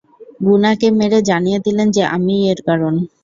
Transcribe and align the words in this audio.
গুনাকে 0.45 0.87
মেরে 0.99 1.19
জানিয়ে 1.29 1.59
দিলেন 1.65 1.87
যে 1.95 2.03
আমিই 2.15 2.43
এর 2.51 2.59
কারণ। 2.67 2.93